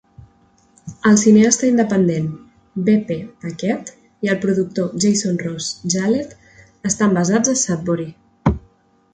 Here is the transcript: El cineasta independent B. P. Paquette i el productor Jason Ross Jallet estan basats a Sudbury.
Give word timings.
El 1.09 1.17
cineasta 1.23 1.67
independent 1.73 2.29
B. 2.87 2.95
P. 3.11 3.17
Paquette 3.45 3.93
i 4.27 4.31
el 4.35 4.39
productor 4.47 4.89
Jason 5.05 5.39
Ross 5.45 5.69
Jallet 5.97 6.35
estan 6.93 7.17
basats 7.19 7.53
a 7.55 7.59
Sudbury. 7.67 8.09